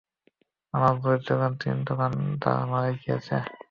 [0.73, 2.11] আমার বয়স যখন তিন তখন
[2.41, 3.35] তারা মারা গিয়েছে।